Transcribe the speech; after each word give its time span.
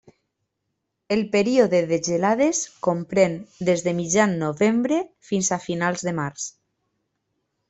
El 1.15 1.19
període 1.35 1.81
de 1.91 1.99
gelades 2.07 2.61
comprèn 2.87 3.37
des 3.69 3.85
de 3.89 3.95
mitjan 4.01 4.35
novembre 4.45 4.99
fins 5.31 5.53
a 5.59 5.65
finals 5.69 6.07
de 6.11 6.19
març. 6.23 6.49